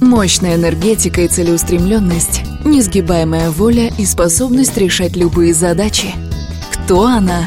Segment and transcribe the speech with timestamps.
[0.00, 6.08] Мощная энергетика и целеустремленность, несгибаемая воля и способность решать любые задачи.
[6.72, 7.44] Кто она?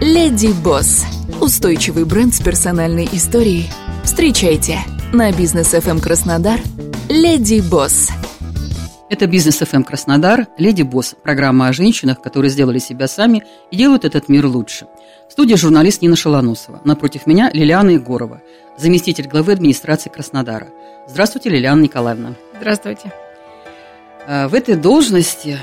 [0.00, 1.06] Леди Босс.
[1.40, 3.70] Устойчивый бренд с персональной историей.
[4.04, 4.80] Встречайте
[5.12, 6.60] на бизнес FM Краснодар
[7.08, 8.10] Леди Босс.
[9.10, 14.04] Это «Бизнес ФМ Краснодар», «Леди Босс», программа о женщинах, которые сделали себя сами и делают
[14.04, 14.86] этот мир лучше.
[15.28, 16.80] В студии журналист Нина Шалоносова.
[16.84, 18.40] Напротив меня Лилиана Егорова,
[18.78, 20.68] заместитель главы администрации Краснодара.
[21.06, 22.34] Здравствуйте, Лилиана Николаевна.
[22.56, 23.12] Здравствуйте.
[24.26, 25.58] А, в этой должности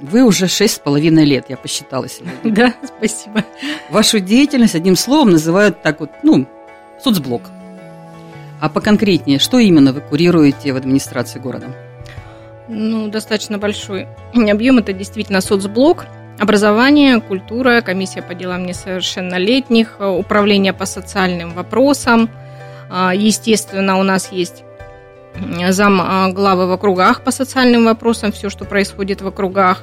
[0.00, 2.34] вы уже шесть с половиной лет, я посчитала сегодня.
[2.44, 3.44] Да, спасибо.
[3.88, 6.46] Вашу деятельность одним словом называют так вот, ну,
[7.00, 7.42] соцблок.
[8.60, 11.68] А поконкретнее, что именно вы курируете в администрации города?
[12.66, 14.78] Ну, достаточно большой объем.
[14.78, 16.06] Это действительно соцблок.
[16.38, 22.30] Образование, культура, комиссия по делам несовершеннолетних, управление по социальным вопросам.
[22.90, 24.62] А, естественно, у нас есть
[25.68, 29.82] зам а, главы в округах по социальным вопросам, все, что происходит в округах.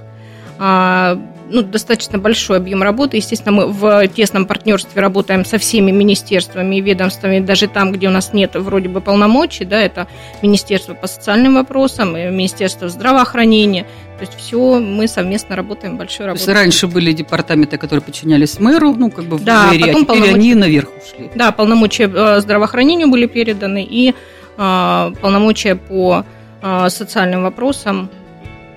[0.58, 1.18] А,
[1.50, 3.18] ну, достаточно большой объем работы.
[3.18, 8.12] Естественно, мы в тесном партнерстве работаем со всеми министерствами и ведомствами, даже там, где у
[8.12, 10.08] нас нет вроде бы полномочий, да, это
[10.42, 13.86] Министерство по социальным вопросам, Министерство здравоохранения.
[14.18, 16.46] То есть все мы совместно работаем большой работой.
[16.46, 19.90] То есть раньше были департаменты, которые подчинялись мэру, ну как бы в да, мэрии, потом
[19.90, 20.36] а теперь полномочия...
[20.36, 21.32] они наверх ушли.
[21.36, 24.14] Да, полномочия э, здравоохранению были переданы и
[24.58, 26.26] э, полномочия по
[26.62, 28.10] э, социальным вопросам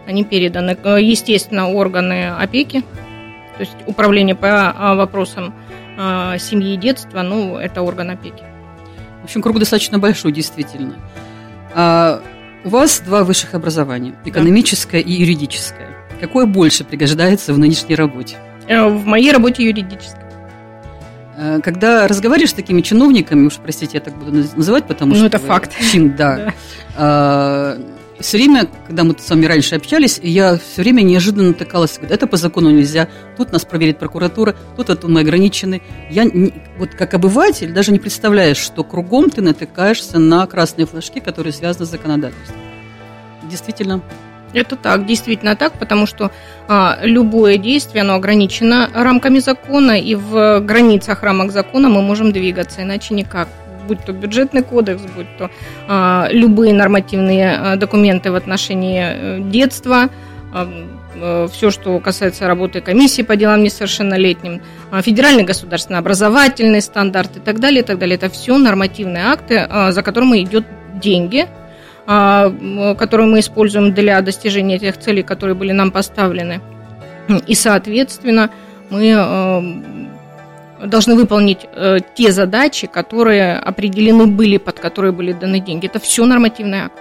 [0.08, 0.70] они переданы.
[0.98, 5.54] Естественно, органы опеки, то есть управление по а, вопросам
[5.98, 8.42] а, семьи и детства, ну, это орган опеки.
[9.20, 10.94] В общем, круг достаточно большой, действительно.
[11.74, 12.22] А
[12.64, 15.08] у вас два высших образования, экономическое да.
[15.10, 15.90] и юридическое.
[16.20, 18.38] Какое больше пригождается в нынешней работе?
[18.66, 20.26] Э, в моей работе юридическое.
[21.62, 25.22] Когда разговариваешь с такими чиновниками, уж простите, я так буду называть, потому ну, что...
[25.22, 25.72] Ну, это факт.
[25.92, 26.52] Чин, да.
[26.96, 27.76] да
[28.20, 32.36] все время, когда мы с вами раньше общались, я все время неожиданно натыкалась, это по
[32.36, 35.82] закону нельзя, тут нас проверит прокуратура, тут это мы ограничены.
[36.10, 41.20] Я не, вот как обыватель даже не представляешь, что кругом ты натыкаешься на красные флажки,
[41.20, 42.56] которые связаны с законодательством.
[43.44, 44.02] Действительно.
[44.54, 46.30] Это так, действительно так, потому что
[46.68, 52.82] а, любое действие, оно ограничено рамками закона, и в границах рамок закона мы можем двигаться,
[52.82, 53.48] иначе никак
[53.88, 55.50] будь то бюджетный кодекс, будь то
[55.88, 60.10] а, любые нормативные а, документы в отношении э, детства,
[60.52, 60.68] а,
[61.14, 64.60] э, все, что касается работы комиссии по делам несовершеннолетним,
[65.02, 68.16] федеральный государственный образовательный стандарт и так далее, и так далее.
[68.16, 71.46] Это все нормативные акты, за которыми идет деньги,
[72.06, 76.60] которые мы используем для достижения тех целей, которые были нам поставлены.
[77.46, 78.50] И, соответственно,
[78.90, 79.12] мы
[80.84, 85.86] должны выполнить э, те задачи, которые определены были, под которые были даны деньги.
[85.86, 86.98] Это все нормативный акт.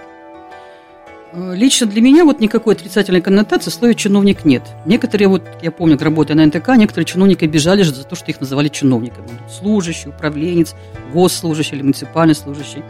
[1.32, 4.62] Э, лично для меня вот никакой отрицательной коннотации в слове чиновник нет.
[4.86, 8.68] Некоторые, вот я помню, работая на НТК, некоторые чиновники обижались за то, что их называли
[8.68, 9.28] чиновниками.
[9.48, 10.74] Служащий, управленец,
[11.12, 12.82] госслужащий или муниципальный служащий.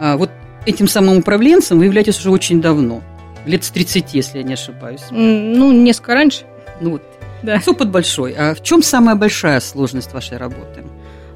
[0.00, 0.30] А вот
[0.64, 3.02] этим самым управленцем вы являетесь уже очень давно.
[3.46, 5.02] Лет с 30, если я не ошибаюсь.
[5.10, 6.44] Ну, несколько раньше.
[6.80, 7.02] Ну вот,
[7.42, 7.60] да.
[7.66, 8.32] Опыт большой.
[8.32, 10.84] А в чем самая большая сложность вашей работы?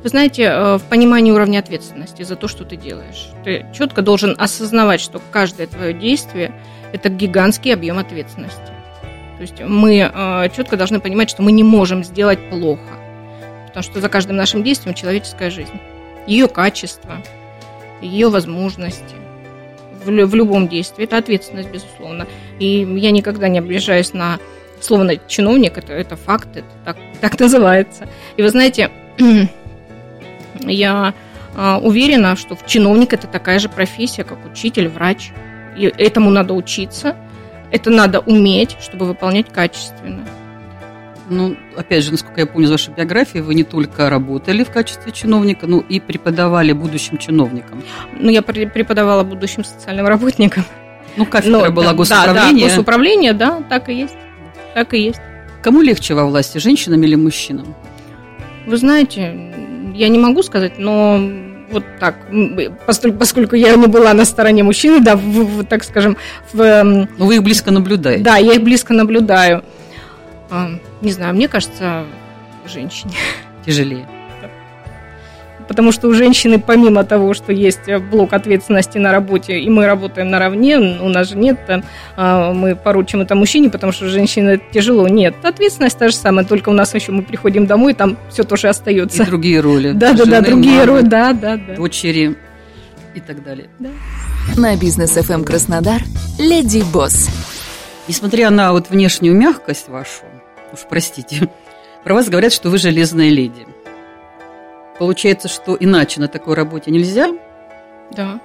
[0.02, 3.30] Вы знаете, э, в понимании уровня ответственности за то, что ты делаешь.
[3.44, 6.52] Ты четко должен осознавать, что каждое твое действие–
[6.92, 8.72] это гигантский объем ответственности.
[9.36, 12.80] То есть мы э, четко должны понимать, что мы не можем сделать плохо.
[13.66, 15.80] Потому что за каждым нашим действием человеческая жизнь.
[16.26, 17.18] Ее качество,
[18.00, 19.14] ее возможности
[20.04, 21.04] в, в любом действии.
[21.04, 22.26] Это ответственность, безусловно.
[22.58, 24.38] И я никогда не обижаюсь на
[24.80, 28.08] словно чиновник, это, это факт, это так, так называется.
[28.36, 28.90] И вы знаете,
[30.60, 31.14] я
[31.56, 35.30] а, уверена, что чиновник это такая же профессия, как учитель, врач.
[35.76, 37.16] И этому надо учиться,
[37.70, 40.26] это надо уметь, чтобы выполнять качественно.
[41.28, 45.12] Ну, опять же, насколько я помню из вашей биографии, вы не только работали в качестве
[45.12, 47.84] чиновника, но и преподавали будущим чиновникам.
[48.18, 50.64] Ну, я преподавала будущим социальным работникам.
[51.16, 52.52] Ну, кафедра но, была да, госуправления.
[52.52, 54.16] Да, да, госуправление, да, так и есть.
[54.74, 55.20] Так и есть.
[55.62, 57.74] Кому легче во власти, женщинам или мужчинам?
[58.66, 59.52] Вы знаете,
[59.94, 61.20] я не могу сказать, но
[61.70, 62.16] вот так,
[63.18, 66.16] поскольку, я не была на стороне мужчины, да, в, в, так скажем,
[66.52, 66.82] в...
[66.82, 68.22] Но вы их близко наблюдаете.
[68.22, 69.62] Да, я их близко наблюдаю.
[71.00, 72.04] Не знаю, мне кажется,
[72.66, 73.12] женщине.
[73.64, 74.06] Тяжелее.
[75.70, 80.28] Потому что у женщины, помимо того, что есть блок ответственности на работе, и мы работаем
[80.28, 81.84] наравне, у нас же нет, там,
[82.16, 85.06] а, мы поручим это мужчине, потому что женщине тяжело.
[85.06, 88.68] Нет, ответственность та же самая, только у нас еще мы приходим домой, там все тоже
[88.68, 89.22] остается.
[89.22, 89.92] И другие роли.
[89.92, 91.76] Да, да, да, другие роли, да, да, да.
[91.76, 92.36] Дочери
[93.14, 93.68] и так далее.
[93.78, 93.90] Да.
[94.56, 96.02] На бизнес FM эм Краснодар
[96.40, 97.28] Леди Босс.
[98.08, 100.24] Несмотря на вот внешнюю мягкость вашу,
[100.72, 101.48] уж простите,
[102.04, 103.69] про вас говорят, что вы железная леди.
[105.00, 107.32] Получается, что иначе на такой работе нельзя?
[108.10, 108.38] Да.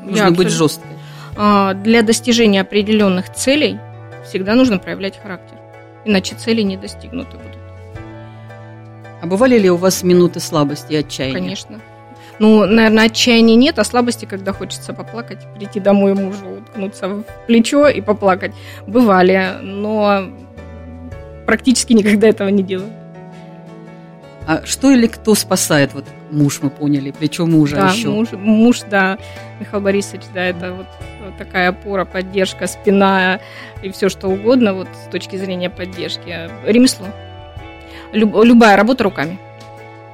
[0.00, 0.50] Нужно Я быть абсолютно...
[0.50, 0.90] жесткой.
[1.36, 3.78] А, для достижения определенных целей
[4.26, 5.58] всегда нужно проявлять характер.
[6.06, 7.58] Иначе цели не достигнуты будут.
[9.20, 11.34] А бывали ли у вас минуты слабости и отчаяния?
[11.34, 11.78] Конечно.
[12.38, 17.86] Ну, наверное, отчаяния нет, а слабости, когда хочется поплакать, прийти домой мужу, уткнуться в плечо
[17.88, 18.54] и поплакать.
[18.86, 20.24] Бывали, но
[21.44, 23.01] практически никогда этого не делаю.
[24.46, 25.94] А что или кто спасает?
[25.94, 28.08] Вот муж, мы поняли, плечо мужа да, еще.
[28.08, 29.18] Муж, муж, да,
[29.60, 30.86] Михаил Борисович, да, это вот,
[31.38, 33.40] такая опора, поддержка, спина
[33.82, 36.50] и все что угодно вот с точки зрения поддержки.
[36.66, 37.06] Ремесло.
[38.12, 39.38] Люб, любая работа руками.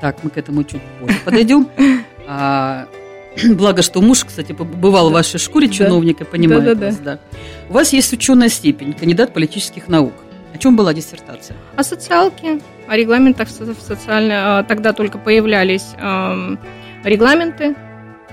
[0.01, 1.69] Так, мы к этому чуть позже подойдем.
[2.27, 2.87] А,
[3.49, 6.31] благо, что муж, кстати, побывал в вашей шкуре чиновника, да.
[6.31, 7.19] понимает да, да, вас, да.
[7.69, 10.13] У вас есть ученая степень, кандидат политических наук.
[10.55, 11.57] О чем была диссертация?
[11.77, 14.37] О социалке, о регламентах в социальной.
[14.37, 15.95] А, тогда только появлялись
[17.05, 17.77] регламенты,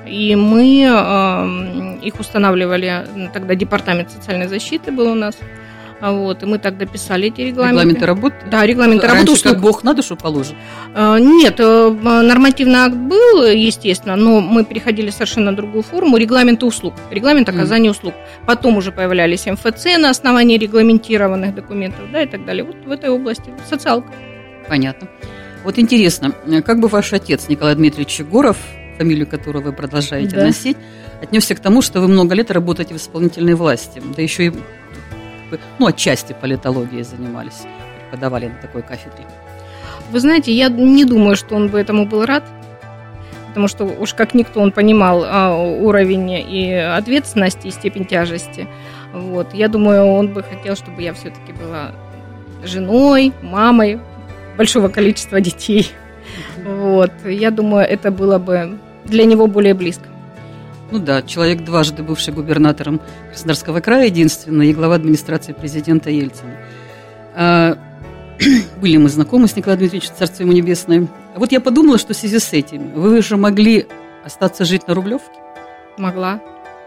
[0.08, 5.38] и мы их устанавливали, тогда департамент социальной защиты был у нас,
[6.12, 7.82] вот, и мы тогда писали эти регламенты.
[7.82, 8.36] Регламенты работы?
[8.52, 9.50] Да, регламенты Раньше работы.
[9.50, 10.56] как Бог на душу положит?
[10.94, 16.18] А, нет, э, нормативный акт был, естественно, но мы переходили совершенно другую форму.
[16.18, 17.92] Регламенты услуг, регламент оказания mm.
[17.92, 18.14] услуг.
[18.46, 22.64] Потом уже появлялись МФЦ на основании регламентированных документов, да, и так далее.
[22.64, 24.10] Вот в этой области социалка.
[24.68, 25.08] Понятно.
[25.64, 26.32] Вот интересно,
[26.64, 28.58] как бы ваш отец Николай Дмитриевич Егоров,
[28.98, 30.44] фамилию которого вы продолжаете да.
[30.44, 30.78] носить,
[31.22, 34.54] отнесся к тому, что вы много лет работаете в исполнительной власти, да еще и
[35.80, 37.64] ну, отчасти политологией занимались,
[38.00, 39.26] преподавали на такой кафедре.
[40.12, 42.44] Вы знаете, я не думаю, что он бы этому был рад,
[43.48, 48.68] потому что уж как никто он понимал а, уровень и ответственности, и степень тяжести.
[49.14, 49.54] Вот.
[49.54, 51.92] Я думаю, он бы хотел, чтобы я все-таки была
[52.64, 54.00] женой, мамой
[54.58, 55.90] большого количества детей.
[56.66, 57.12] Вот.
[57.24, 60.06] Я думаю, это было бы для него более близко.
[60.92, 66.58] Ну да, человек дважды бывший губернатором Краснодарского края, единственный, и глава администрации президента Ельцина.
[67.34, 67.78] А,
[68.82, 71.08] были мы знакомы с Николаем Дмитриевичем, Царство ему небесное.
[71.36, 73.88] Вот я подумала, что в связи с этим вы же могли
[74.24, 75.40] остаться жить на Рублевке?
[75.98, 76.40] Могла.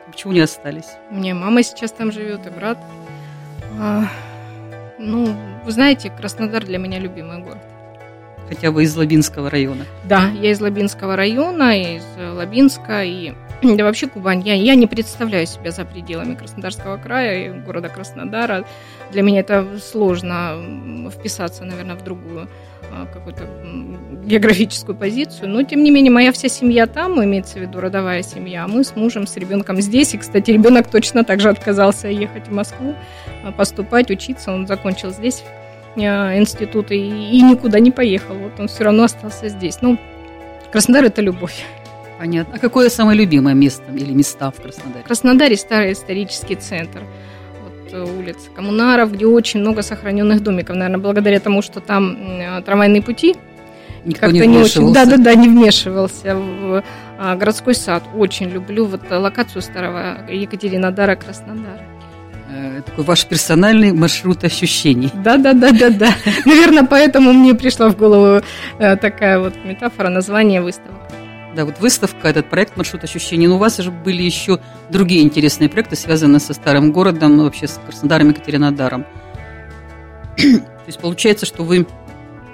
[0.07, 0.89] Почему не остались?
[1.11, 2.79] У меня мама сейчас там живет, и брат.
[3.79, 4.05] А,
[4.99, 5.35] ну,
[5.65, 7.63] вы знаете, Краснодар для меня любимый город.
[8.49, 9.85] Хотя бы из Лабинского района?
[10.05, 15.47] Да, я из Лабинского района, из Лабинска, и да вообще Кубань, я, я не представляю
[15.47, 18.65] себя за пределами Краснодарского края и города Краснодара.
[19.11, 22.49] Для меня это сложно вписаться, наверное, в другую
[22.91, 23.49] а, какую-то
[24.25, 25.51] географическую позицию.
[25.51, 28.67] Но, тем не менее, моя вся семья там, имеется в виду родовая семья.
[28.69, 30.15] Мы с мужем, с ребенком здесь.
[30.15, 32.95] И, кстати, ребенок точно так же отказался ехать в Москву,
[33.45, 34.53] а, поступать, учиться.
[34.53, 35.43] Он закончил здесь
[36.07, 38.35] а, институт и, и никуда не поехал.
[38.35, 39.79] Вот он все равно остался здесь.
[39.81, 39.99] Ну,
[40.73, 41.65] Краснодар– это любовь.
[42.19, 42.55] Понятно.
[42.57, 45.05] А какое самое любимое место или места в Краснодаре?
[45.05, 47.03] В Краснодаре старый исторический центр.
[47.93, 50.77] Э, улица Коммунаров, где очень много сохраненных домиков.
[50.77, 53.37] Наверное, благодаря тому, что там э, трамвайные пути.
[54.05, 54.93] Никто не, не очень.
[54.93, 56.85] Да, да, да, не вмешивался в
[57.19, 58.05] а, городской сад.
[58.17, 61.98] Очень люблю вот локацию старого Екатеринодара Краснодара э,
[62.83, 65.11] такой ваш персональный маршрут ощущений.
[65.15, 66.11] Да, да, да, да, да.
[66.45, 68.43] Наверное, поэтому мне пришла в голову
[68.79, 70.99] такая вот метафора названия выставок.
[71.55, 73.49] Да, вот выставка, этот проект «Маршрут ощущений».
[73.49, 77.81] Но у вас же были еще другие интересные проекты, связанные со старым городом, вообще с
[77.85, 79.05] Краснодаром и Екатеринодаром.
[80.37, 81.87] То есть получается, что вы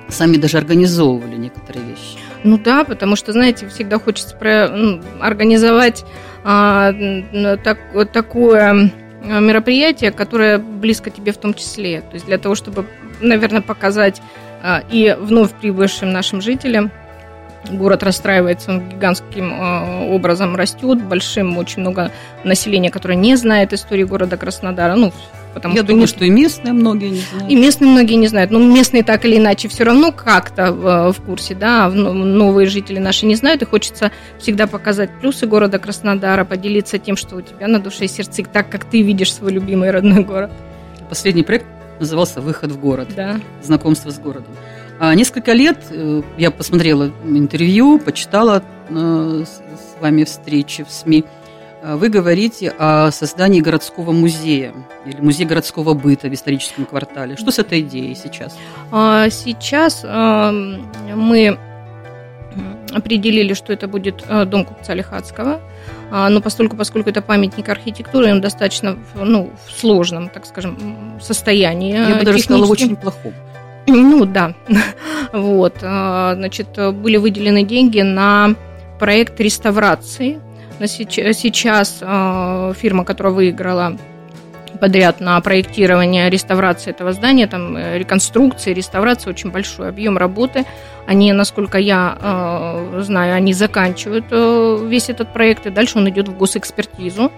[0.08, 2.18] сами даже организовывали некоторые вещи.
[2.44, 6.04] Ну да, потому что, знаете, всегда хочется про, ну, организовать
[6.44, 6.94] а,
[7.62, 7.78] так,
[8.12, 8.92] такое
[9.24, 12.00] мероприятие, которое близко тебе в том числе.
[12.00, 12.86] То есть для того, чтобы,
[13.20, 14.20] наверное, показать
[14.62, 16.90] а, и вновь прибывшим нашим жителям–
[17.70, 22.10] Город расстраивается, он гигантским э, образом растет, большим, очень много
[22.44, 24.94] населения, которое не знает истории города Краснодара.
[24.96, 25.12] Ну,
[25.54, 26.06] потому Я что думаю, не...
[26.08, 27.50] что и местные многие не знают.
[27.50, 28.50] И местные многие не знают.
[28.50, 32.98] Но местные так или иначе все равно как-то в, э, в курсе, да, новые жители
[32.98, 37.68] наши не знают, и хочется всегда показать плюсы города Краснодара, поделиться тем, что у тебя
[37.68, 40.50] на душе и сердце, так как ты видишь свой любимый родной город.
[41.08, 41.66] Последний проект
[42.00, 43.08] назывался «Выход в город».
[43.14, 43.40] Да.
[43.62, 44.52] Знакомство с городом.
[44.98, 51.24] А несколько лет э, я посмотрела интервью, почитала э, с вами встречи в СМИ.
[51.86, 54.72] А вы говорите о создании городского музея
[55.04, 57.36] или музея городского быта в историческом квартале.
[57.36, 58.56] Что с этой идеей сейчас?
[58.90, 61.58] А сейчас мы
[62.90, 65.60] определили, что это будет э, дом купца Лихацкого.
[66.10, 71.92] А, но поскольку, поскольку это памятник архитектуры, он достаточно ну, в сложном, так скажем, состоянии.
[71.92, 73.34] Я бы даже сказала, очень плохом.
[73.88, 74.54] Ну да,
[75.32, 78.54] вот, а, значит, были выделены деньги на
[79.00, 80.40] проект реставрации
[80.80, 83.96] Сейчас а, фирма, которая выиграла
[84.80, 90.64] подряд на проектирование реставрации этого здания, там э, реконструкции, реставрации, очень большой объем работы.
[91.06, 96.28] Они, насколько я э, знаю, они заканчивают э, весь этот проект, и дальше он идет
[96.28, 97.30] в госэкспертизу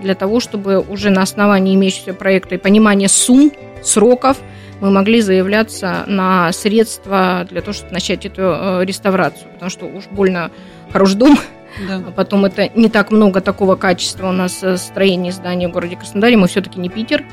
[0.00, 3.50] для того, чтобы уже на основании имеющегося проекта и понимания сумм,
[3.82, 4.38] сроков
[4.80, 10.04] мы могли заявляться на средства для того, чтобы начать эту э, реставрацию, потому что уж
[10.06, 10.50] больно
[10.92, 11.38] хорош дом,
[11.86, 12.02] да.
[12.06, 15.96] А потом это не так много такого качества у нас э, строение здания в городе
[15.96, 16.36] Краснодаре.
[16.36, 17.24] Мы все-таки не Питер.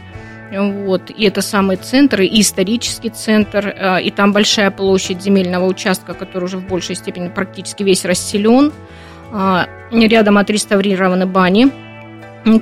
[0.51, 1.09] Вот.
[1.09, 6.45] И это самый центр, и исторический центр, э, и там большая площадь земельного участка, который
[6.45, 8.71] уже в большей степени практически весь расселен.
[9.33, 11.71] А, рядом отреставрированы бани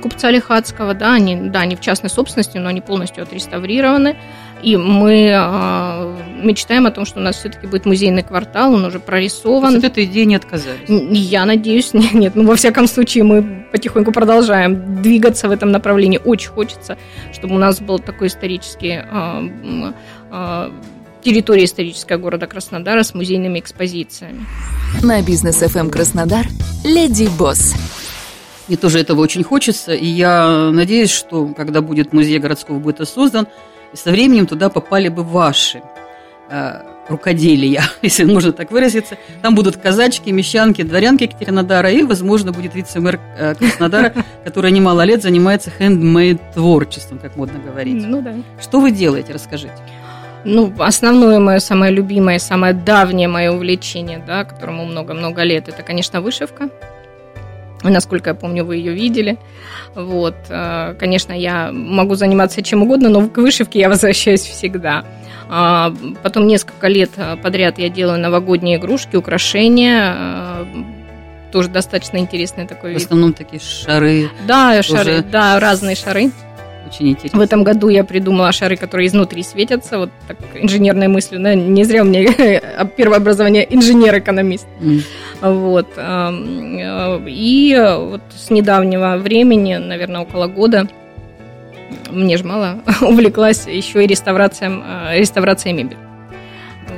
[0.02, 4.16] купца Лихацкого, да, они, да, они в частной собственности, но они полностью отреставрированы.
[4.62, 8.98] И мы э, мечтаем о том, что у нас все-таки будет музейный квартал, он уже
[8.98, 9.76] прорисован.
[9.76, 10.88] от этой идеи не отказались?
[10.88, 12.34] Я надеюсь, нет, нет.
[12.34, 16.20] Ну, во всяком случае, мы потихоньку продолжаем двигаться в этом направлении.
[16.24, 16.98] Очень хочется,
[17.32, 19.92] чтобы у нас был такой исторический э,
[20.30, 20.70] э,
[21.22, 24.46] территория исторического города Краснодара с музейными экспозициями.
[25.02, 26.46] На бизнес FM Краснодар
[26.84, 27.74] Леди Босс.
[28.68, 33.48] Мне тоже этого очень хочется, и я надеюсь, что когда будет музей городского быта создан,
[33.92, 35.82] и со временем туда попали бы ваши
[36.50, 39.16] э, рукоделия, если можно так выразиться.
[39.42, 44.12] Там будут казачки, мещанки, дворянки Екатеринодара, и, возможно, будет вице-мэр э, Краснодара,
[44.44, 48.06] который немало лет занимается хендмейд творчеством, как модно говорить.
[48.06, 48.34] Ну да.
[48.60, 49.74] Что вы делаете, расскажите.
[50.44, 56.22] Ну, основное мое, самое любимое, самое давнее мое увлечение, да, которому много-много лет, это, конечно,
[56.22, 56.70] вышивка.
[57.82, 59.38] Насколько я помню, вы ее видели.
[59.94, 60.34] Вот.
[60.48, 65.04] Э, конечно, я могу заниматься чем угодно, но к вышивке я возвращаюсь всегда.
[65.48, 67.10] А, потом несколько лет
[67.42, 70.14] подряд я делаю новогодние игрушки, украшения.
[70.16, 70.64] Э,
[71.50, 73.00] тоже достаточно интересный такой вид.
[73.00, 74.30] В основном такие шары.
[74.46, 76.30] Да, шары, да, разные шары.
[76.86, 77.38] Очень интересно.
[77.38, 81.40] В этом году я придумала шары, которые изнутри светятся, вот так инженерной мыслью.
[81.40, 81.54] Да?
[81.54, 82.60] Не зря у меня
[82.96, 84.66] первое образование инженер-экономист.
[84.80, 85.02] Mm.
[85.42, 85.88] Вот.
[85.96, 90.88] Э, и вот с недавнего времени, наверное, около года,
[92.10, 95.98] мне же мало, увлеклась еще и реставрацией, э, реставрацией мебели.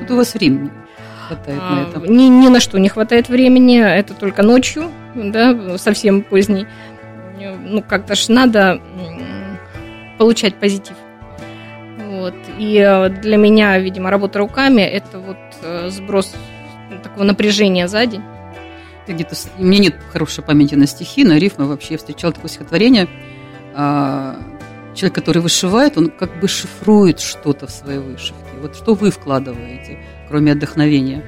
[0.00, 0.70] Вот у вас времени
[1.32, 2.12] хватает на это?
[2.12, 6.66] Ни, ни на что не хватает времени, это только ночью, да, совсем поздний.
[7.64, 8.80] Ну, как-то ж надо
[10.18, 10.96] получать позитив.
[11.98, 12.34] Вот.
[12.58, 16.34] И э, для меня, видимо, работа руками– это вот э, сброс
[17.02, 18.22] такого напряжения за день.
[19.06, 21.94] Где-то у меня нет хорошей памяти на стихи, на рифмы вообще.
[21.94, 23.08] Я встречала такое стихотворение.
[23.74, 24.36] А,
[24.94, 28.36] человек, который вышивает, он как бы шифрует что-то в своей вышивке.
[28.60, 31.24] Вот что вы вкладываете, кроме отдохновения?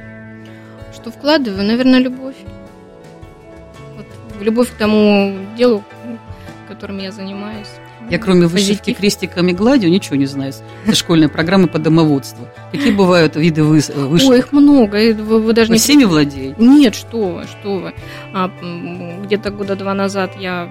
[0.95, 1.64] Что вкладываю?
[1.64, 2.37] Наверное, любовь.
[3.97, 4.07] Вот,
[4.41, 5.83] любовь к тому делу,
[6.69, 7.69] которым я занимаюсь.
[8.11, 10.53] Я кроме вышивки крестиками гладью ничего не знаю.
[10.87, 12.47] Это школьная программа по домоводству.
[12.71, 14.29] Какие бывают виды вышивки?
[14.29, 14.97] Ой, их много.
[14.97, 16.55] Вы, вы даже вы не всеми владеете?
[16.59, 17.95] Нет, что вы, что вы.
[18.33, 18.51] А,
[19.25, 20.69] где-то года два назад я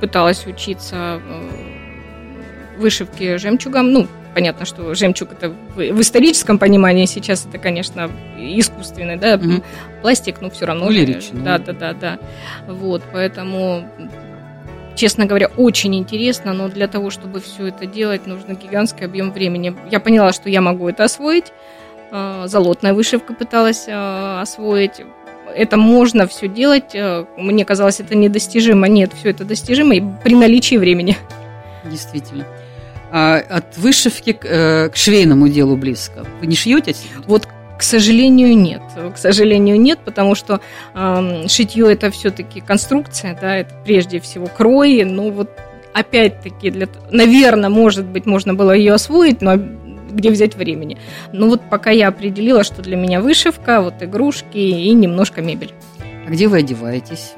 [0.00, 3.90] пыталась учиться э, вышивке жемчугом.
[3.90, 9.62] Ну, понятно, что жемчуг это в, историческом понимании сейчас это, конечно, искусственный, да, угу.
[10.02, 10.90] пластик, но все равно.
[10.90, 11.40] Лирично.
[11.40, 12.18] Да, да, да, да.
[12.66, 13.88] Вот, поэтому
[14.94, 19.76] честно говоря, очень интересно, но для того, чтобы все это делать, нужно гигантский объем времени.
[19.90, 21.52] Я поняла, что я могу это освоить.
[22.10, 25.02] А, Золотная вышивка пыталась а, освоить.
[25.54, 26.94] Это можно все делать.
[26.94, 28.88] А, мне казалось, это недостижимо.
[28.88, 31.16] Нет, все это достижимо и при наличии времени.
[31.84, 32.46] Действительно.
[33.10, 36.26] От вышивки э, к швейному делу близко.
[36.40, 36.96] Вы не шьете?
[37.28, 37.53] Вот к
[37.84, 38.82] сожалению, нет.
[39.14, 40.60] К сожалению, нет, потому что
[40.94, 45.04] э, шитье это все-таки конструкция, да, это прежде всего крой.
[45.04, 45.50] Ну вот
[45.92, 50.98] опять-таки, для, наверное, может быть, можно было ее освоить, но где взять времени.
[51.32, 55.72] Ну вот пока я определила, что для меня вышивка, вот игрушки и немножко мебель.
[56.26, 57.32] А где вы одеваетесь?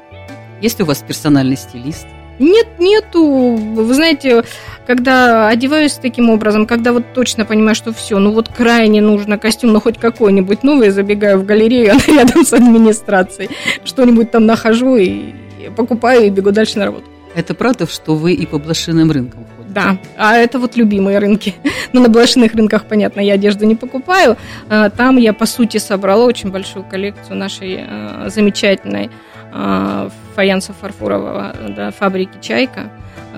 [0.61, 2.07] Есть ли у вас персональный стилист?
[2.39, 3.55] Нет, нету.
[3.55, 4.43] Вы знаете,
[4.85, 9.73] когда одеваюсь таким образом, когда вот точно понимаю, что все, ну вот крайне нужно костюм,
[9.73, 13.49] ну хоть какой-нибудь новый, забегаю в галерею, она рядом с администрацией,
[13.83, 15.33] что-нибудь там нахожу и
[15.75, 17.05] покупаю и бегу дальше на работу.
[17.35, 19.73] Это правда, что вы и по блошиным рынкам ходите?
[19.73, 21.55] Да, а это вот любимые рынки.
[21.93, 24.37] Но на блошиных рынках, понятно, я одежду не покупаю.
[24.69, 29.09] А, там я, по сути, собрала очень большую коллекцию нашей а, замечательной
[29.51, 32.89] фаянсо-фарфорового да, фабрики «Чайка»,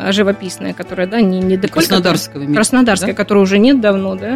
[0.09, 2.53] живописная, которая, да, не, не деколь, Краснодарского.
[2.53, 3.15] Краснодарская, да?
[3.15, 4.35] которой уже нет давно, да.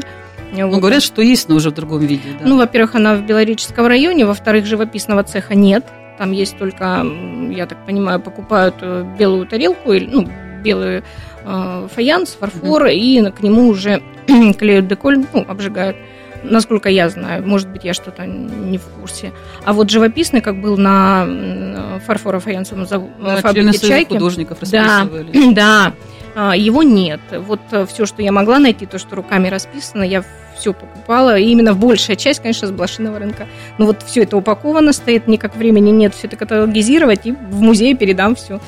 [0.55, 0.79] Ну, вот.
[0.79, 2.29] говорят, что есть, но уже в другом виде.
[2.39, 2.47] Да.
[2.47, 5.85] Ну, во-первых, она в Белореческом районе, во-вторых, живописного цеха нет.
[6.17, 7.03] Там есть только,
[7.49, 10.29] я так понимаю, покупают э, белую тарелку, или, ну,
[10.63, 11.03] белый
[11.43, 12.93] э, фаянс, фарфор, mm-hmm.
[12.93, 14.03] и к нему уже
[14.59, 15.97] клеют деколь, ну, обжигают
[16.43, 17.45] насколько я знаю.
[17.45, 19.31] Может быть, я что-то не в курсе.
[19.63, 23.03] А вот живописный, как был на фарфоро-фаянсовом зав...
[23.19, 24.13] да, фабрике «Чайки».
[24.13, 25.07] художников да,
[25.51, 25.93] да,
[26.35, 27.21] а, его нет.
[27.31, 30.23] Вот э, все, что я могла найти, то, что руками расписано, я
[30.57, 31.37] все покупала.
[31.37, 33.47] И именно большая часть, конечно, с блошиного рынка.
[33.77, 37.95] Но вот все это упаковано, стоит, никак времени нет все это каталогизировать, и в музей
[37.95, 38.59] передам все.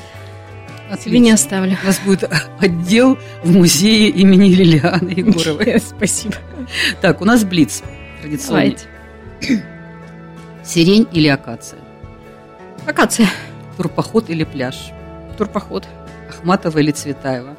[0.90, 1.18] Отлично.
[1.18, 1.76] Не оставлю.
[1.82, 5.80] У нас будет отдел в музее имени Лилианы Егоровой.
[5.86, 6.36] Спасибо.
[7.00, 7.82] Так, у нас Блиц
[8.22, 8.76] традиционный.
[9.40, 9.62] Давайте.
[10.64, 11.80] Сирень или акация?
[12.86, 13.28] Акация.
[13.76, 14.90] Турпоход или пляж?
[15.36, 15.86] Турпоход.
[16.28, 17.56] Ахматова или Цветаева?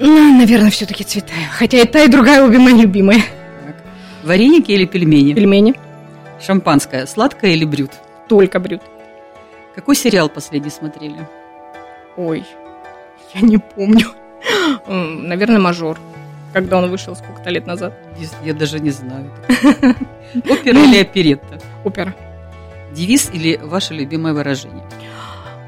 [0.00, 1.50] Ну, наверное, все-таки Цветаева.
[1.52, 3.22] Хотя и та, и другая обе мои любимые.
[3.64, 3.76] Так.
[4.24, 5.34] Вареники или пельмени?
[5.34, 5.74] Пельмени.
[6.44, 7.06] Шампанское.
[7.06, 7.92] Сладкое или брют?
[8.28, 8.82] Только брют.
[9.74, 11.26] Какой сериал последний смотрели?
[12.16, 12.44] Ой,
[13.34, 14.06] я не помню.
[14.88, 15.98] Наверное, «Мажор»,
[16.52, 17.94] когда он вышел сколько-то лет назад.
[18.44, 19.30] Я даже не знаю.
[20.48, 21.58] Опера или оперетта?
[21.84, 22.14] Опера.
[22.92, 24.84] Девиз или ваше любимое выражение?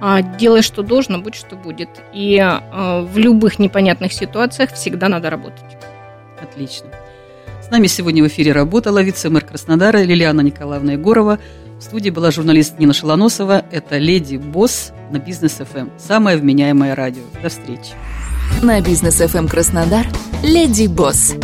[0.00, 1.88] А, Делай, что должно, будь, что будет.
[2.12, 5.64] И а, в любых непонятных ситуациях всегда надо работать.
[6.40, 6.88] Отлично.
[7.66, 11.40] С нами сегодня в эфире работала вице-мэр Краснодара Лилиана Николаевна Егорова.
[11.78, 13.64] В студии была журналист Нина Шалоносова.
[13.70, 15.78] Это «Леди Босс» на Бизнес ФМ.
[15.78, 15.92] Эм.
[15.98, 17.22] Самое вменяемое радио.
[17.42, 17.92] До встречи.
[18.62, 20.06] На Бизнес ФМ Краснодар
[20.42, 21.34] «Леди Босс».